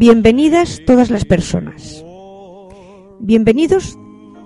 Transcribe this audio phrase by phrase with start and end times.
[0.00, 2.02] Bienvenidas todas las personas.
[3.18, 3.98] Bienvenidos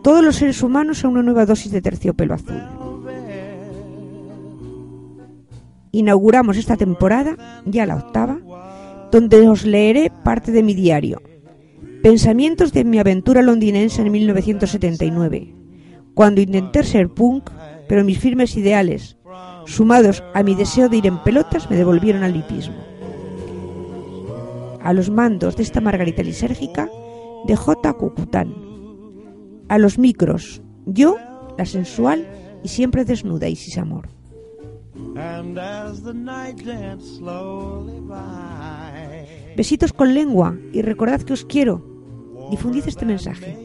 [0.03, 2.61] todos los seres humanos a una nueva dosis de terciopelo azul.
[5.93, 8.41] Inauguramos esta temporada, ya la octava,
[9.13, 11.23] donde os leeré parte de mi diario.
[12.03, 15.55] Pensamientos de mi aventura londinense en 1979,
[16.15, 17.49] cuando intenté ser punk,
[17.89, 19.19] pero mis firmes ideales,
[19.67, 22.94] sumados a mi deseo de ir en pelotas, me devolvieron al hipismo
[24.85, 26.89] a los mandos de esta margarita lisérgica
[27.47, 27.93] de J.
[27.95, 28.55] Cucután.
[29.69, 31.17] A los micros, yo,
[31.57, 32.29] la sensual
[32.63, 34.11] y siempre desnuda Isis Amor.
[39.57, 41.83] Besitos con lengua y recordad que os quiero.
[42.51, 43.57] Difundid este mensaje.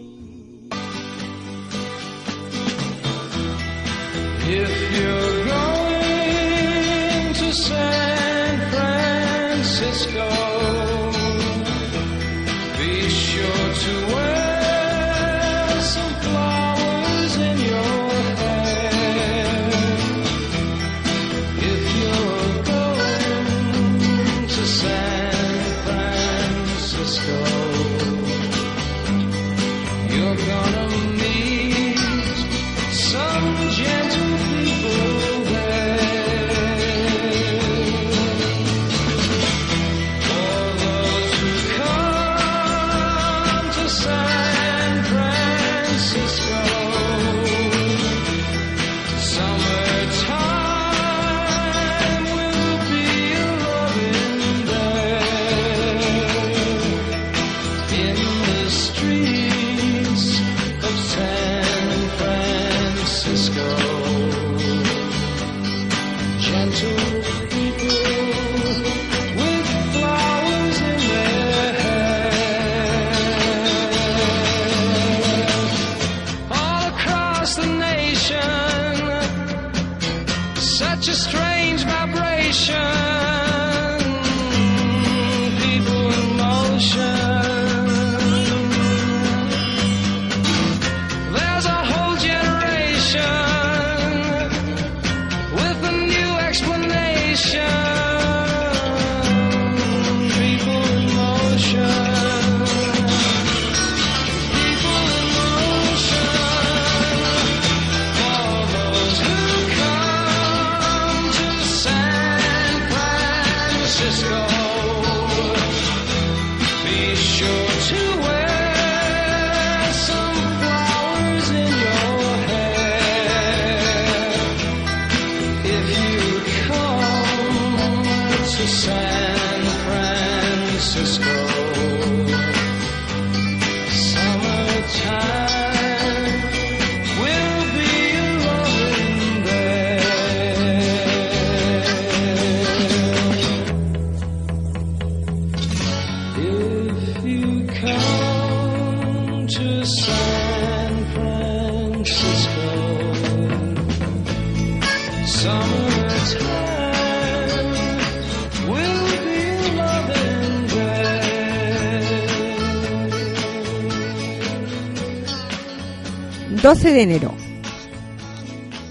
[166.70, 167.34] ...12 de enero...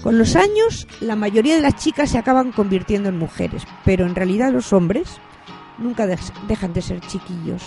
[0.03, 4.15] Con los años, la mayoría de las chicas se acaban convirtiendo en mujeres, pero en
[4.15, 5.17] realidad los hombres
[5.77, 7.63] nunca dejan de ser chiquillos.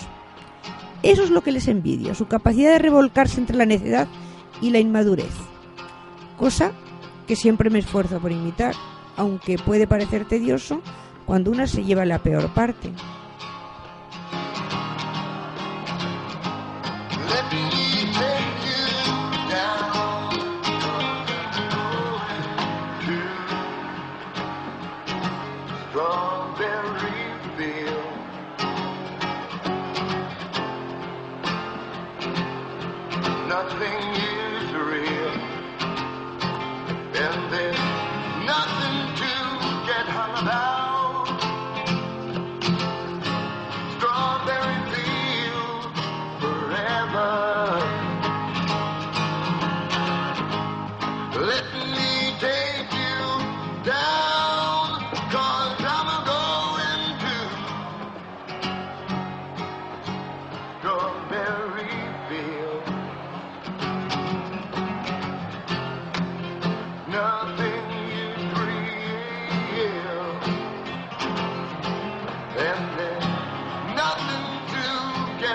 [1.01, 4.07] Eso es lo que les envidio, su capacidad de revolcarse entre la necedad
[4.61, 5.33] y la inmadurez.
[6.37, 6.73] Cosa
[7.25, 8.75] que siempre me esfuerzo por imitar,
[9.15, 10.83] aunque puede parecer tedioso
[11.25, 12.91] cuando una se lleva la peor parte.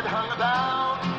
[0.06, 1.17] Hung about.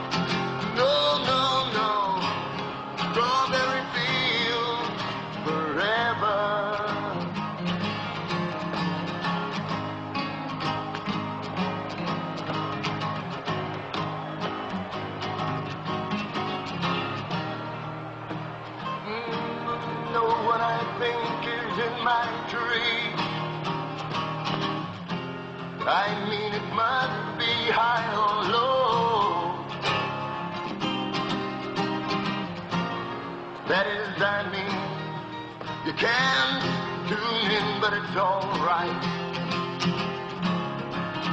[35.99, 36.61] Can
[37.09, 39.01] tune in, but it's alright.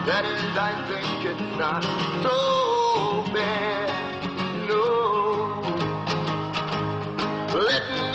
[0.07, 1.85] That is, I think it's not
[2.25, 3.91] so bad,
[4.67, 4.83] no.
[7.57, 8.06] Let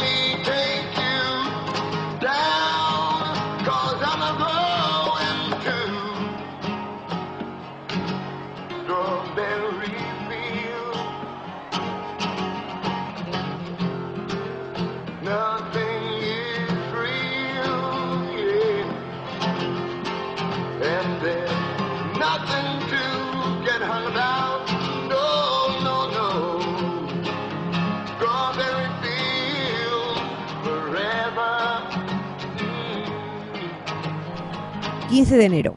[35.11, 35.75] 15 de enero.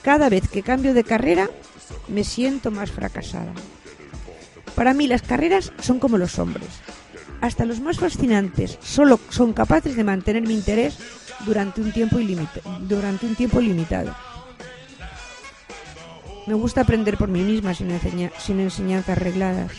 [0.00, 1.50] Cada vez que cambio de carrera
[2.08, 3.52] me siento más fracasada.
[4.74, 6.68] Para mí las carreras son como los hombres.
[7.42, 10.96] Hasta los más fascinantes solo son capaces de mantener mi interés
[11.44, 12.62] durante un tiempo, ilimita-.
[16.46, 17.90] Me gusta aprender por mí misma sin,
[18.38, 19.72] sin enseñanzas arregladas.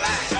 [0.00, 0.37] Chocolate!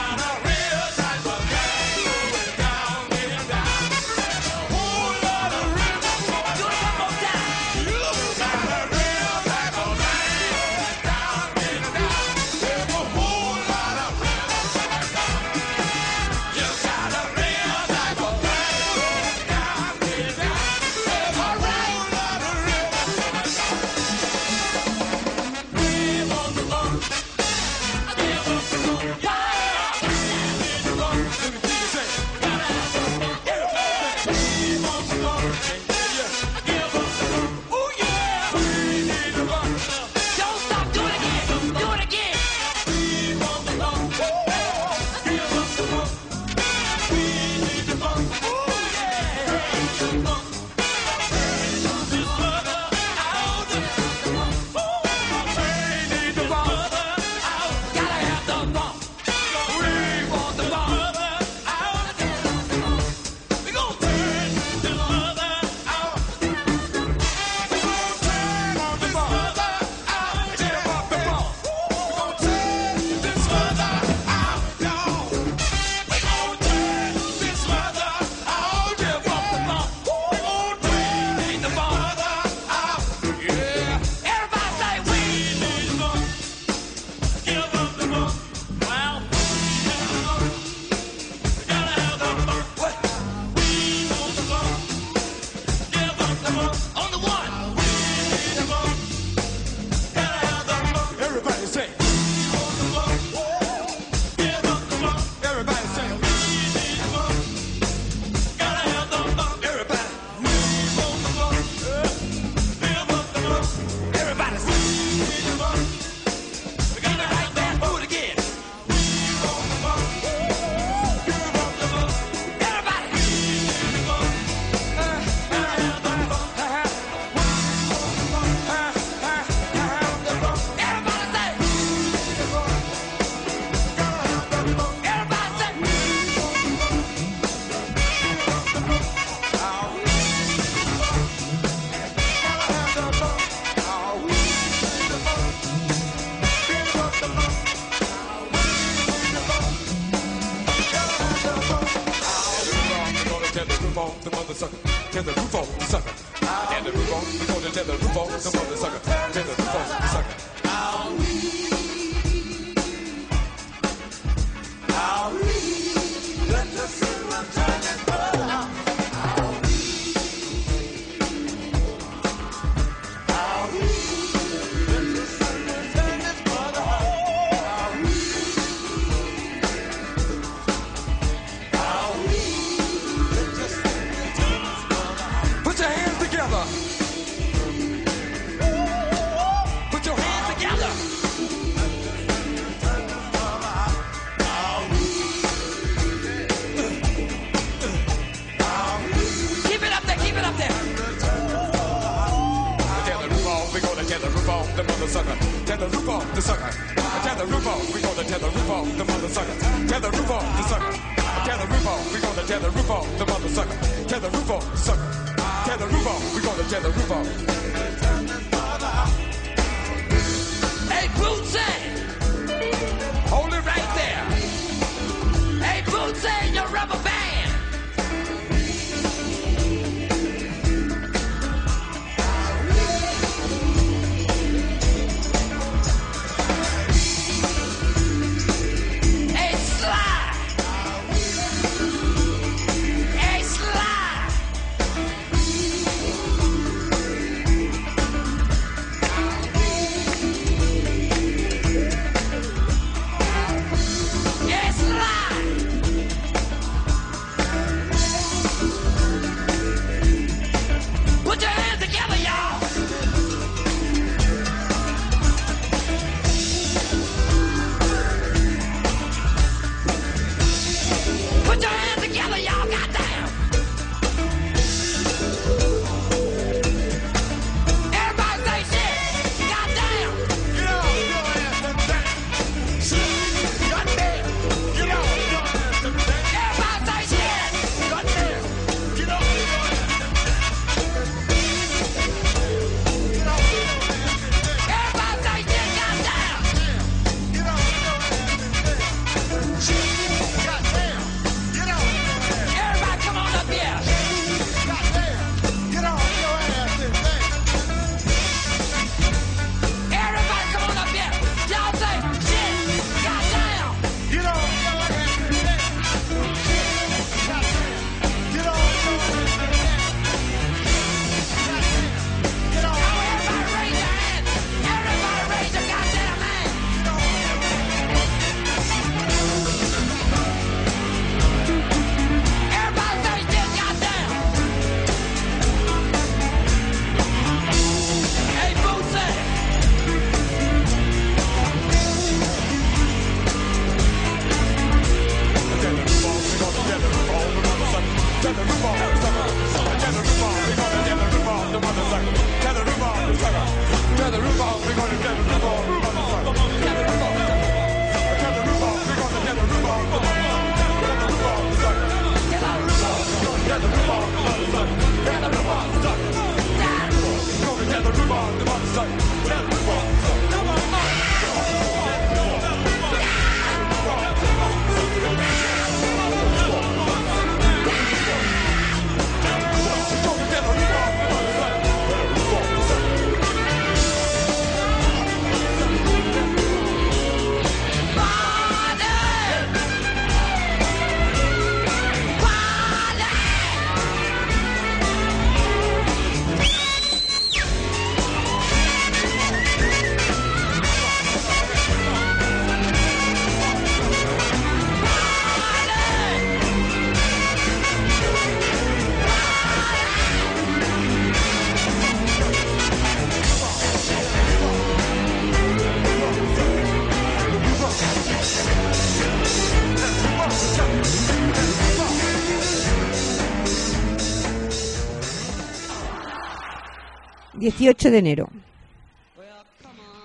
[427.49, 428.29] 18 de enero.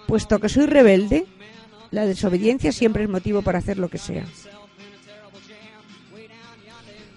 [0.07, 1.25] Puesto que soy rebelde,
[1.91, 4.23] la desobediencia siempre es motivo para hacer lo que sea.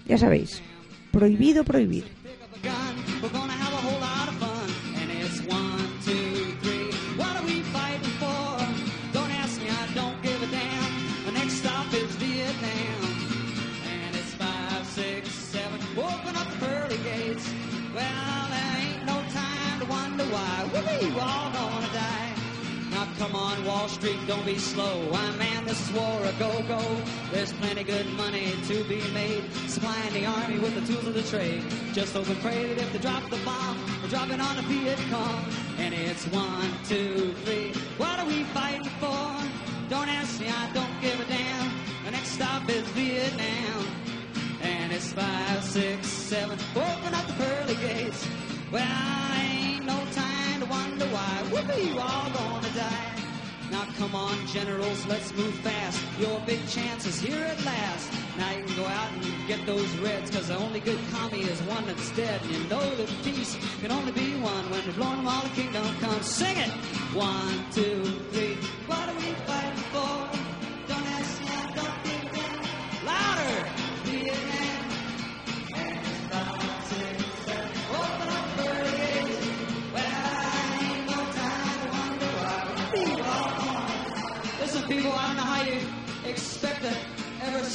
[0.05, 0.61] Ya sabéis,
[1.11, 2.16] prohibido prohibir.
[23.67, 25.09] Wall Street, don't be slow.
[25.09, 26.81] Why, man, this is war a go-go.
[27.31, 29.43] There's plenty good money to be made.
[29.67, 31.63] Supplying the army with the tools of the trade.
[31.93, 34.99] Just hope and pray that if they drop the bomb, they're dropping on a Viet
[35.09, 35.45] Cong.
[35.77, 37.73] And it's one, two, three.
[37.97, 39.35] What are we fighting for?
[39.89, 41.71] Don't ask me, I don't give a damn.
[42.05, 43.85] The next stop is Vietnam.
[44.61, 46.57] And it's five, six, seven.
[46.75, 48.27] Open up the pearly gates.
[48.71, 49.96] Well, I ain't no
[51.57, 53.17] Whoopee, you all gonna die.
[53.71, 55.99] Now come on, generals, let's move fast.
[56.19, 58.13] Your big chance is here at last.
[58.37, 61.59] Now you can go out and get those reds, cause the only good commie is
[61.63, 62.39] one that's dead.
[62.43, 65.83] And you know that peace can only be one when the blowing all the kingdom
[65.99, 66.27] comes.
[66.27, 66.69] Sing it!
[67.15, 68.53] One, two, three.
[68.85, 69.26] What are we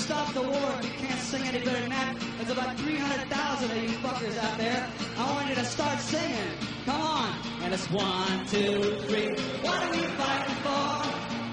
[0.03, 2.17] stop the war if you can't sing any better than that.
[2.37, 4.88] There's about 300,000 of you fuckers out there.
[5.17, 6.53] I want you to start singing.
[6.87, 7.31] Come on.
[7.62, 9.31] And it's one, two, three.
[9.62, 10.87] What are we fighting for?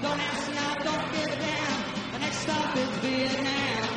[0.02, 2.12] Don't ask I don't give a damn.
[2.12, 3.88] The next stop is Vietnam.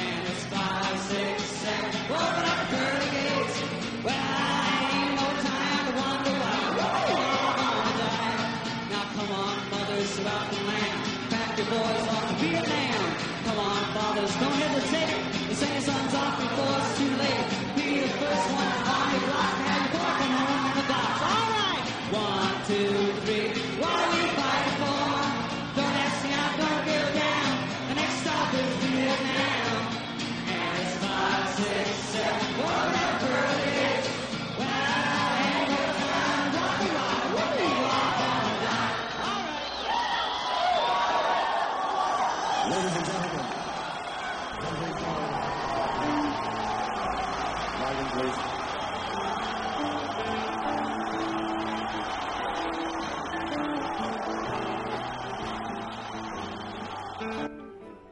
[0.00, 1.90] And it's five, six, seven.
[2.08, 3.56] Open up the gates.
[4.06, 6.56] Well, I ain't no time to wonder why.
[6.78, 8.48] We're all gonna die.
[8.92, 11.00] Now come on, mothers throughout the land.
[11.28, 12.33] Pack your boys off
[14.14, 14.63] cordas não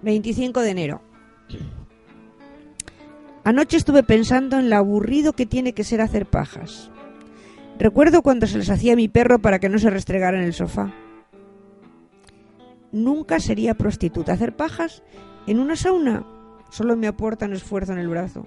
[0.02, 1.00] 25 de enero.
[3.44, 6.90] Anoche estuve pensando en lo aburrido que tiene que ser hacer pajas.
[7.78, 10.52] Recuerdo cuando se les hacía a mi perro para que no se restregara en el
[10.52, 10.92] sofá.
[12.92, 14.32] Nunca sería prostituta.
[14.32, 15.02] Hacer pajas
[15.46, 16.24] en una sauna
[16.70, 18.46] solo me aportan esfuerzo en el brazo.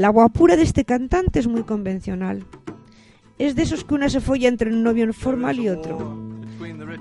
[0.00, 2.46] La guapura de este cantante es muy convencional.
[3.36, 6.18] Es de esos que una se folla entre un novio formal y otro.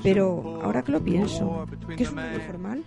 [0.03, 2.83] Pero ahora que lo pienso, ¿qué es un novio formal?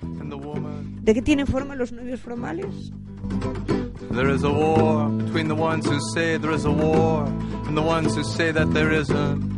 [1.01, 2.92] ¿De qué tienen forma los novios formales?
[4.11, 7.25] There is a war between the ones who say there is a war
[7.66, 9.51] and the ones who say that there isn't.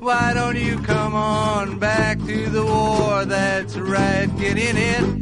[0.00, 3.24] Why don't you come on back to the war?
[3.24, 5.21] That's right, get in it.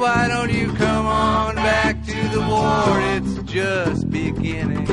[0.00, 3.00] Why don't you come on back to the war?
[3.16, 4.86] It's just beginning.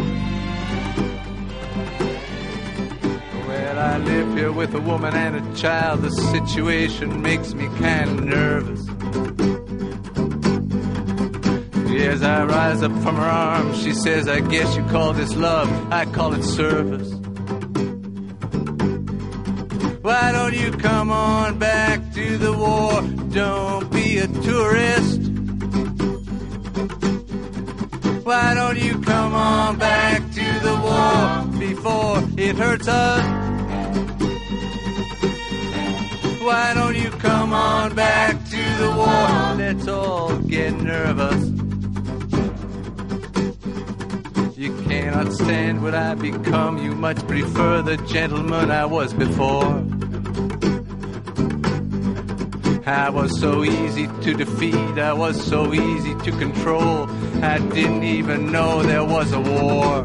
[3.48, 6.02] Well, I live here with a woman and a child.
[6.02, 8.82] The situation makes me kind of nervous.
[12.02, 15.70] As I rise up from her arms, she says, I guess you call this love,
[15.90, 17.14] I call it service.
[20.02, 23.02] Why don't you come on back to the war?
[23.30, 23.90] Don't
[24.58, 25.22] tourist.
[28.26, 33.24] Why don't you come on back to the war before it hurts us?
[36.42, 39.56] Why don't you come on back to the war?
[39.64, 41.42] Let's all get nervous.
[44.58, 46.80] You cannot stand what I become.
[46.84, 49.97] You much prefer the gentleman I was before.
[52.88, 54.98] I was so easy to defeat.
[54.98, 57.10] I was so easy to control.
[57.44, 60.04] I didn't even know there was a war.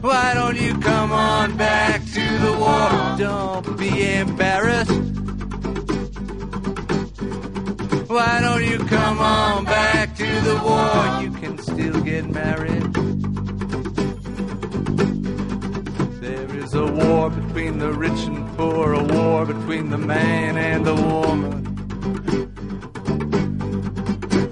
[0.00, 3.16] Why don't you come on back to the war?
[3.16, 4.90] Don't be embarrassed.
[8.10, 11.22] Why don't you come on back to the war?
[11.22, 12.85] You can still get married.
[17.76, 21.62] Between the rich and poor, a war between the man and the woman.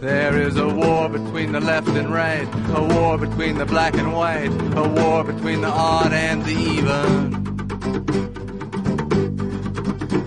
[0.00, 4.12] There is a war between the left and right, a war between the black and
[4.12, 7.32] white, a war between the odd and the even.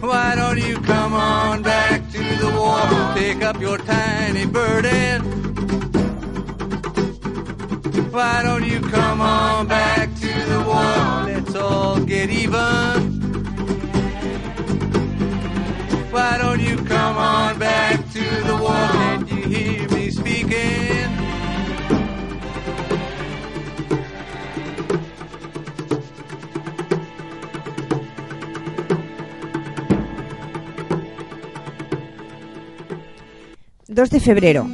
[0.01, 2.81] Why don't you come on back to the war?
[3.15, 5.21] Take up your tiny burden.
[8.11, 11.26] Why don't you come on back to the war?
[11.57, 13.17] All get even.
[16.11, 18.73] Why don't you come on back to the war?
[19.27, 20.87] Can you hear me speaking?
[33.89, 34.67] ...2 de febrero.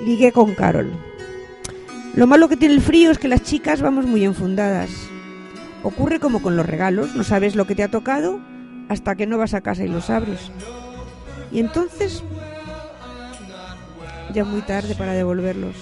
[0.00, 0.90] Ligué con Carol.
[2.16, 5.07] Lo malo que tiene el frío es que las chicas vamos muy enfundadas.
[5.82, 8.40] Ocurre como con los regalos, no sabes lo que te ha tocado
[8.88, 10.50] hasta que no vas a casa y los abres.
[11.52, 12.22] Y entonces
[14.32, 15.76] ya muy tarde para devolverlos.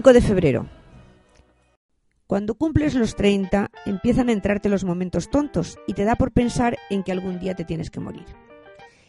[0.00, 0.66] 5 de febrero.
[2.26, 6.78] Cuando cumples los 30, empiezan a entrarte los momentos tontos y te da por pensar
[6.88, 8.24] en que algún día te tienes que morir.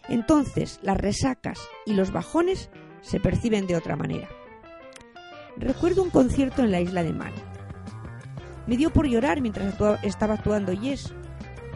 [0.10, 2.70] Entonces, las resacas y los bajones
[3.00, 4.28] se perciben de otra manera.
[5.56, 7.32] Recuerdo un concierto en la isla de Man.
[8.68, 9.74] Me dio por llorar mientras
[10.04, 11.14] estaba actuando Yes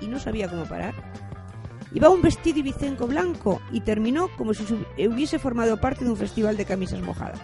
[0.01, 0.93] y no sabía cómo parar.
[1.93, 4.65] Iba un vestido ibicenco blanco y terminó como si
[5.07, 7.39] hubiese formado parte de un festival de camisas mojadas.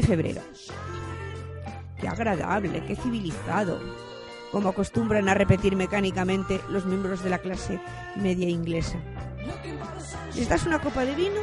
[0.00, 0.42] De febrero.
[2.00, 3.80] Qué agradable, qué civilizado.
[4.52, 7.80] Como acostumbran a repetir mecánicamente los miembros de la clase
[8.16, 8.98] media inglesa.
[10.36, 11.40] Les das una copa de vino,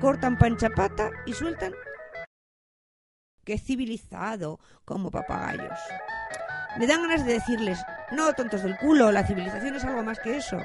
[0.00, 1.72] cortan panchapata y sueltan.
[3.44, 5.78] Qué civilizado, como papagayos.
[6.78, 7.78] Me dan ganas de decirles,
[8.10, 10.58] no, tontos del culo, la civilización es algo más que eso.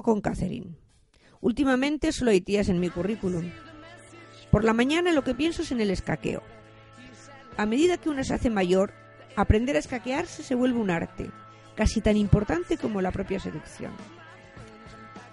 [0.00, 0.74] Con Catherine.
[1.42, 3.50] Últimamente solo hay tías en mi currículum.
[4.50, 6.42] Por la mañana lo que pienso es en el escaqueo.
[7.58, 8.94] A medida que uno se hace mayor,
[9.36, 11.30] aprender a escaquearse se vuelve un arte,
[11.74, 13.92] casi tan importante como la propia seducción.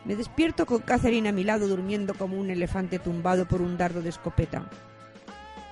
[0.03, 4.01] Me despierto con Catherine a mi lado durmiendo como un elefante tumbado por un dardo
[4.01, 4.70] de escopeta.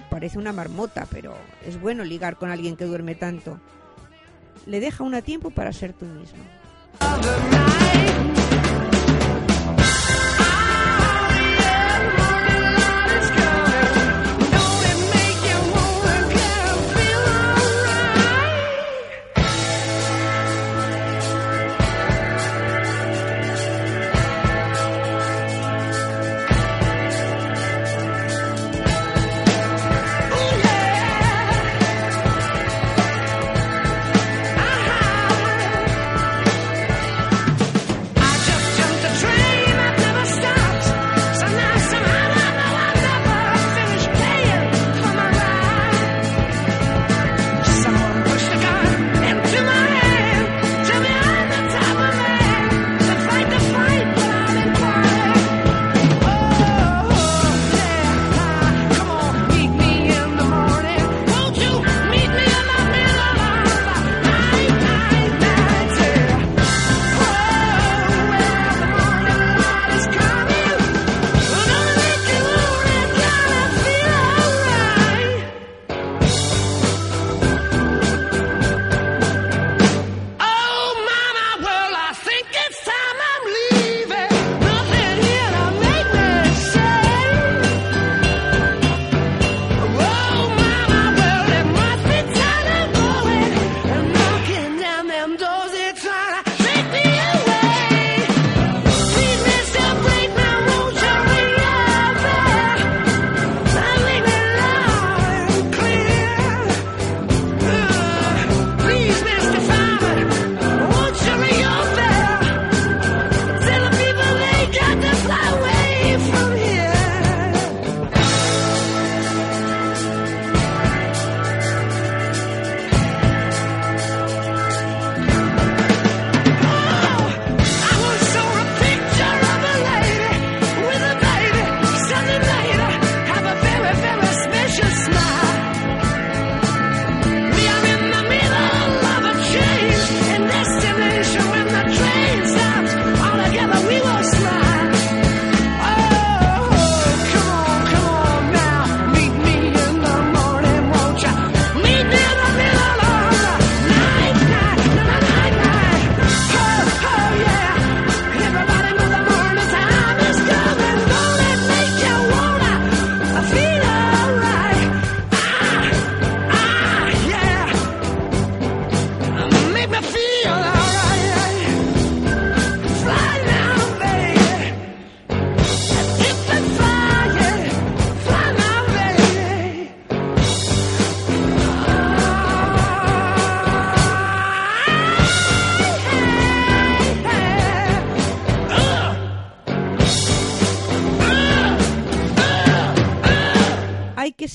[0.10, 1.36] Parece una marmota, pero
[1.66, 3.60] es bueno ligar con alguien que duerme tanto.
[4.66, 6.44] Le deja un a tiempo para ser tú mismo.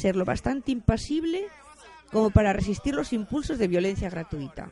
[0.03, 1.46] Ser lo bastante impasible
[2.11, 4.68] como para resistir los impulsos de violencia gratuita.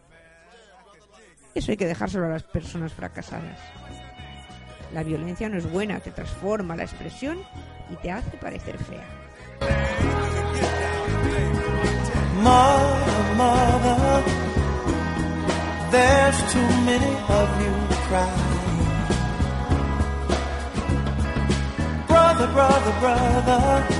[1.54, 3.58] Eso hay que dejárselo a las personas fracasadas.
[4.92, 7.38] La violencia no es buena, te transforma la expresión
[7.90, 9.06] y te hace parecer fea.
[22.08, 23.99] Brother, brother, brother,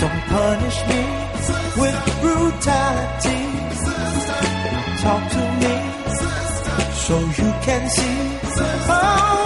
[0.00, 1.02] Don't punish me
[1.76, 3.42] with brutality.
[5.02, 5.74] talk to me
[6.92, 8.18] so you can see.
[8.88, 9.39] Oh,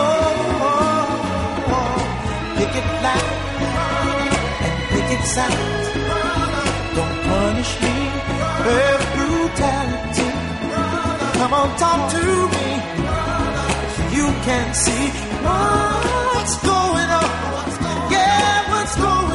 [0.00, 0.06] Oh,
[0.70, 1.98] oh, oh.
[2.56, 3.32] Pick it loud
[4.66, 5.60] and pick it sound.
[6.96, 7.96] Don't punish me
[8.66, 10.28] with brutality.
[11.38, 12.47] Come on, talk to me.
[14.48, 15.08] So you can see
[15.44, 18.10] what's going on.
[18.10, 19.27] Yeah, what's going on?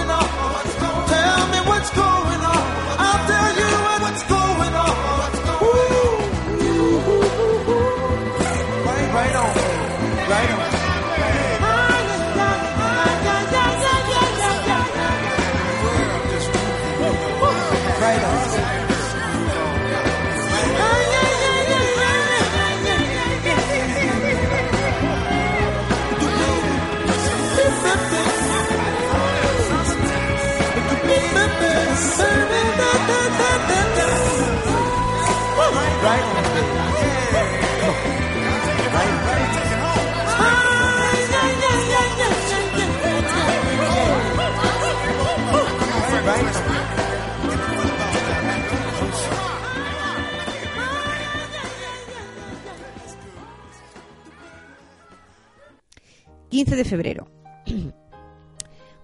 [56.64, 57.28] 15 de febrero.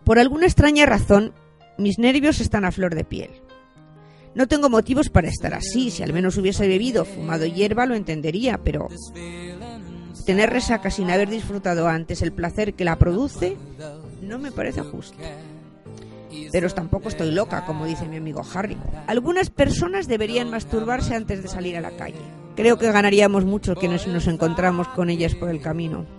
[0.06, 1.34] Por alguna extraña razón,
[1.78, 3.32] mis nervios están a flor de piel.
[4.34, 5.92] No tengo motivos para estar así.
[5.92, 8.88] Si al menos hubiese bebido, fumado hierba, lo entendería, pero
[10.26, 13.58] tener resaca sin haber disfrutado antes el placer que la produce
[14.22, 15.18] no me parece justo.
[16.54, 18.78] Pero tampoco estoy loca, como dice mi amigo Harry.
[19.08, 22.22] Algunas personas deberían masturbarse antes de salir a la calle.
[22.56, 26.19] Creo que ganaríamos mucho quienes nos encontramos con ellas por el camino.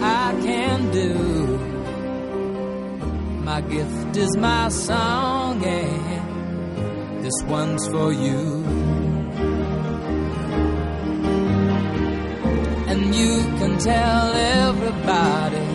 [0.00, 1.14] I can do.
[3.44, 8.64] My gift is my song, and this one's for you.
[12.90, 15.68] And you can tell everybody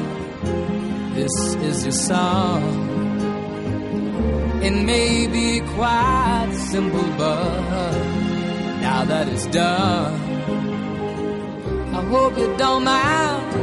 [1.16, 2.64] this is your song.
[4.64, 7.92] It may be quite simple, but
[8.82, 10.14] now that it's done,
[11.94, 13.63] I hope you don't mind.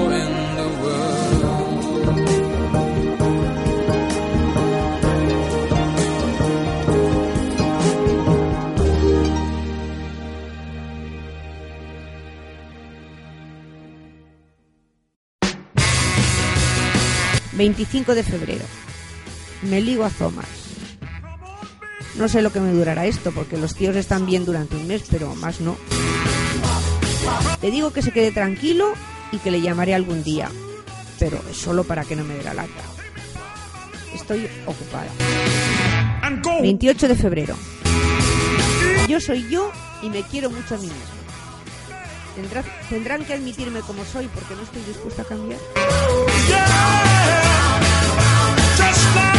[17.61, 18.65] 25 de febrero.
[19.61, 20.47] Me ligo a Zomas.
[22.15, 25.03] No sé lo que me durará esto, porque los tíos están bien durante un mes,
[25.11, 25.77] pero más no.
[27.61, 28.93] Le digo que se quede tranquilo
[29.31, 30.49] y que le llamaré algún día,
[31.19, 32.81] pero es solo para que no me dé la lata.
[34.11, 35.09] Estoy ocupada.
[36.63, 37.55] 28 de febrero.
[39.07, 41.05] Yo soy yo y me quiero mucho a mí misma.
[42.35, 45.59] Tendrá- tendrán que admitirme como soy porque no estoy dispuesta a cambiar.
[48.81, 49.30] Just like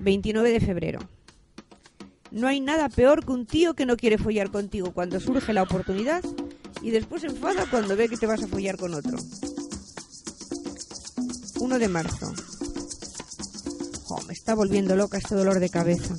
[0.00, 1.00] 29 de febrero.
[2.30, 5.62] No hay nada peor que un tío que no quiere follar contigo cuando surge la
[5.62, 6.22] oportunidad
[6.82, 9.18] y después se enfada cuando ve que te vas a follar con otro.
[11.60, 12.32] 1 de marzo.
[14.04, 16.14] Jo, me está volviendo loca este dolor de cabeza.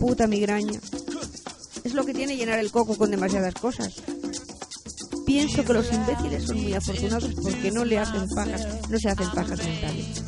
[0.00, 0.80] Puta migraña.
[1.84, 4.02] Es lo que tiene llenar el coco con demasiadas cosas.
[5.24, 9.30] Pienso que los imbéciles son muy afortunados porque no le hacen pajas, no se hacen
[9.30, 10.27] pajas mentales.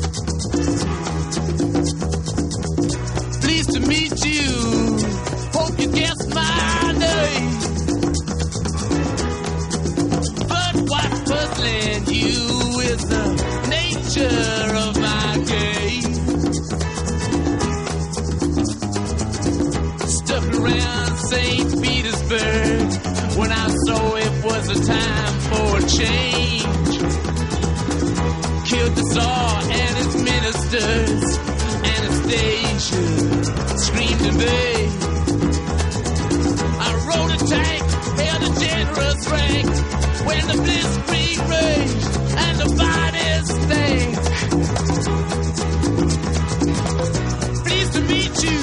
[11.61, 13.25] dazzling you with the
[13.69, 16.19] nature of my gaze.
[20.17, 21.83] Stuck around St.
[21.83, 22.87] Petersburg
[23.37, 26.97] when I saw it was a time for a change.
[28.69, 31.37] Killed the Tsar and its ministers.
[31.95, 33.03] Anastasia
[33.77, 34.89] screamed in vain.
[36.79, 37.83] I rode a tank,
[38.19, 42.05] held a generous rank when the blitzkrieg raged
[42.43, 44.11] and the bodies stank.
[47.65, 48.59] Pleased to meet you.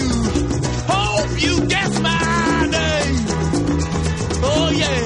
[0.93, 3.17] Hope you guess my name.
[4.51, 5.03] Oh yeah.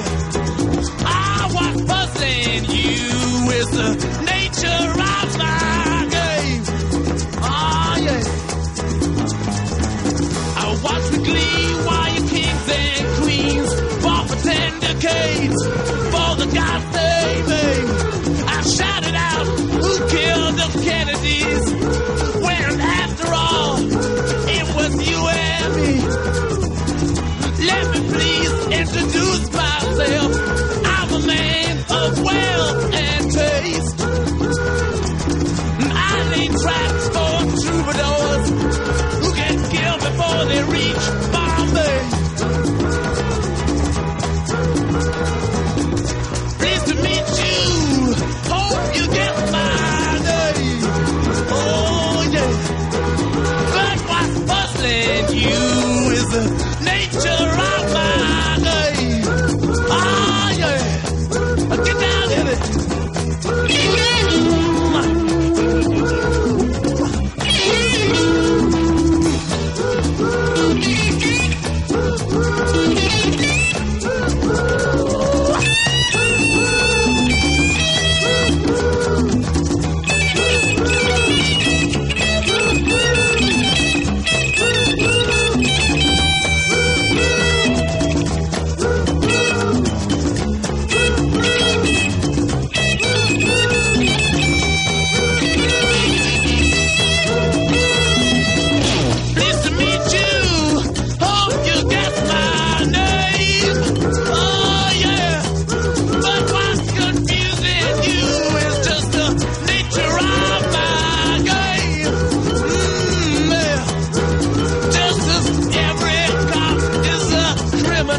[1.05, 3.01] I was puzzling you
[3.47, 4.32] with the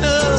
[0.03, 0.34] a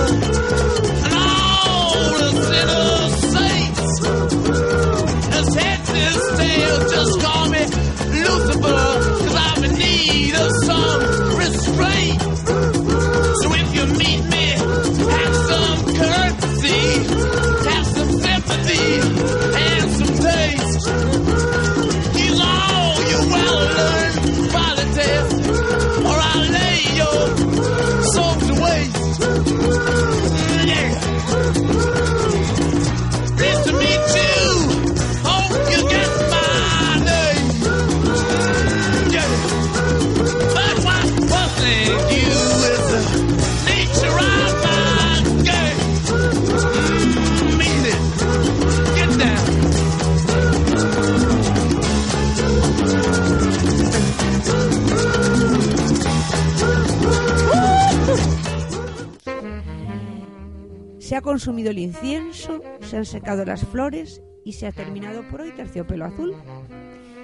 [61.26, 66.05] consumido el incienso, se han secado las flores y se ha terminado por hoy Terciopelo
[66.05, 66.36] Azul.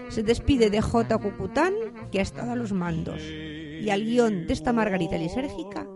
[0.09, 1.17] Se despide de J.
[1.19, 1.73] Cucután,
[2.11, 5.87] que ha estado a los mandos, y al guion de esta Margarita lisérgica,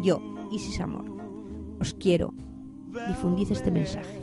[0.00, 0.22] yo,
[0.52, 1.04] Isis Amor.
[1.80, 2.32] Os quiero.
[3.08, 4.22] Difundid este mensaje.